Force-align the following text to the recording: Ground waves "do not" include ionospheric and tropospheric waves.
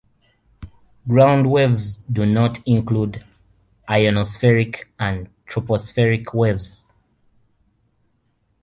Ground 1.07 1.51
waves 1.51 1.97
"do 2.11 2.25
not" 2.25 2.59
include 2.67 3.23
ionospheric 3.87 4.85
and 4.97 5.29
tropospheric 5.45 6.33
waves. 6.33 6.87